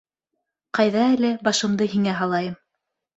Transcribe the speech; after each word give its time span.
Ҡайҙа 0.77 1.03
әле, 1.17 1.29
башымды 1.47 1.87
һиңә 1.91 2.17
һалайым. 2.21 2.57